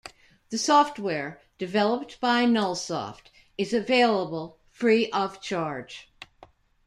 The 0.49 0.57
software, 0.57 1.39
developed 1.59 2.19
by 2.19 2.45
Nullsoft, 2.45 3.29
is 3.55 3.71
available 3.71 4.57
free 4.71 5.11
of 5.11 5.39
charge. 5.43 6.09